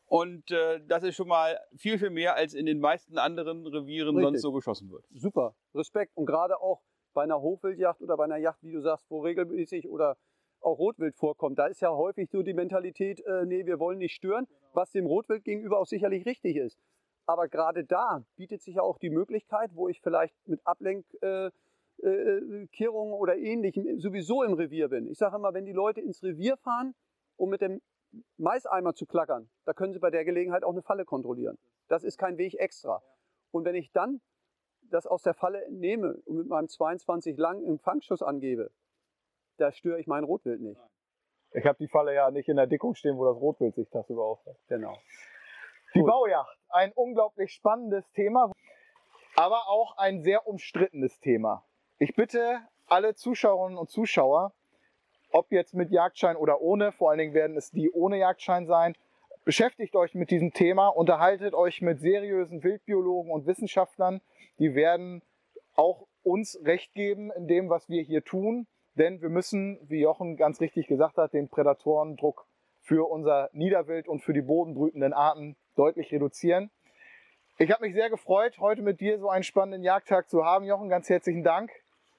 [0.09, 4.17] Und äh, das ist schon mal viel, viel mehr, als in den meisten anderen Revieren
[4.17, 4.25] Richtig.
[4.25, 5.05] sonst so geschossen wird.
[5.15, 6.17] Super, Respekt.
[6.17, 6.81] Und gerade auch
[7.13, 10.17] bei einer Hochwildjagd oder bei einer Yacht, wie du sagst, wo regelmäßig oder
[10.61, 14.15] auch Rotwild vorkommt, da ist ja häufig so die Mentalität, äh, nee, wir wollen nicht
[14.15, 16.79] stören, was dem Rotwild gegenüber auch sicherlich richtig ist.
[17.27, 21.53] Aber gerade da bietet sich ja auch die Möglichkeit, wo ich vielleicht mit Ablenkkehrungen
[22.03, 25.07] äh, äh, oder ähnlichem sowieso im Revier bin.
[25.07, 26.95] Ich sage immer, wenn die Leute ins Revier fahren,
[27.37, 27.83] um mit dem
[28.37, 31.59] Maiseimer zu klackern, da können sie bei der Gelegenheit auch eine Falle kontrollieren.
[31.89, 33.03] Das ist kein Weg extra.
[33.51, 34.21] Und wenn ich dann
[34.83, 38.71] das aus der Falle entnehme und mit meinem 22 lang im Fangschuss angebe,
[39.59, 40.81] da störe ich mein Rotwild nicht.
[41.53, 44.25] Ich habe die Falle ja nicht in der Dickung stehen, wo das Rotwild sich tagsüber
[44.25, 44.59] aufhält.
[44.69, 44.97] Genau.
[45.95, 46.09] Die Gut.
[46.09, 48.53] Baujacht, ein unglaublich spannendes Thema,
[49.37, 51.65] aber auch ein sehr umstrittenes Thema.
[51.99, 54.53] Ich bitte alle Zuschauerinnen und Zuschauer,
[55.31, 58.95] ob jetzt mit Jagdschein oder ohne, vor allen Dingen werden es die ohne Jagdschein sein,
[59.45, 64.21] beschäftigt euch mit diesem Thema, unterhaltet euch mit seriösen Wildbiologen und Wissenschaftlern,
[64.59, 65.23] die werden
[65.75, 68.67] auch uns Recht geben in dem, was wir hier tun,
[68.97, 72.47] denn wir müssen, wie Jochen ganz richtig gesagt hat, den Prädatorendruck
[72.81, 76.71] für unser Niederwild und für die bodenbrütenden Arten deutlich reduzieren.
[77.59, 80.65] Ich habe mich sehr gefreut, heute mit dir so einen spannenden Jagdtag zu haben.
[80.65, 81.71] Jochen, ganz herzlichen Dank.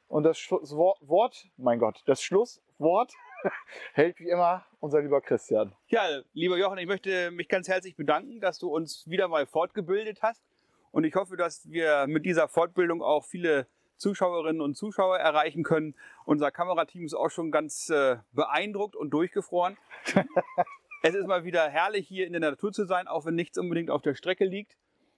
[0.10, 3.14] Und das Schlusswort, mein Gott, das Schlusswort
[3.94, 5.72] hält wie immer unser lieber Christian.
[5.88, 6.02] Ja,
[6.34, 10.44] lieber Jochen, ich möchte mich ganz herzlich bedanken, dass du uns wieder mal fortgebildet hast.
[10.92, 15.94] Und ich hoffe, dass wir mit dieser Fortbildung auch viele Zuschauerinnen und Zuschauer erreichen können.
[16.26, 19.78] Unser Kamerateam ist auch schon ganz äh, beeindruckt und durchgefroren.
[21.04, 23.92] es ist mal wieder herrlich, hier in der Natur zu sein, auch wenn nichts unbedingt
[23.92, 24.76] auf der Strecke liegt.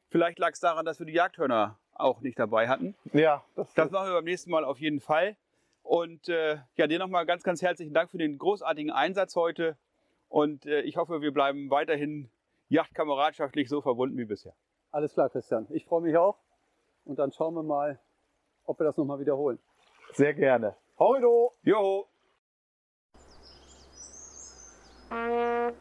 [0.09, 2.95] Vielleicht lag es daran, dass wir die Jagdhörner auch nicht dabei hatten.
[3.13, 5.35] Ja, das, das machen wir beim nächsten Mal auf jeden Fall.
[5.83, 9.77] Und äh, ja, dir nochmal ganz, ganz herzlichen Dank für den großartigen Einsatz heute.
[10.29, 12.29] Und äh, ich hoffe, wir bleiben weiterhin
[12.69, 14.53] yachtkameradschaftlich so verbunden wie bisher.
[14.91, 15.67] Alles klar, Christian.
[15.69, 16.37] Ich freue mich auch.
[17.05, 17.99] Und dann schauen wir mal,
[18.65, 19.59] ob wir das nochmal wiederholen.
[20.13, 20.75] Sehr gerne.
[20.99, 21.19] Hoi
[21.63, 22.07] Jo!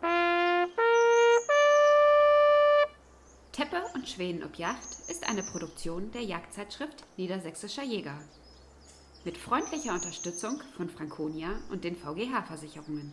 [0.01, 0.20] Teppe
[4.01, 8.19] und Schwänen ob Yacht ist eine Produktion der Jagdzeitschrift Niedersächsischer Jäger.
[9.27, 13.13] Mit freundlicher Unterstützung von Franconia und den VGH-Versicherungen.